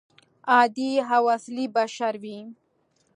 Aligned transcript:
عادي 0.53 0.91
او 1.15 1.23
اصلي 1.35 1.65
بشر 1.75 2.13
وي. 2.23 2.39